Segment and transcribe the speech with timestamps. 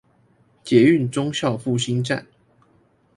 [0.63, 2.25] 捷運忠孝復興站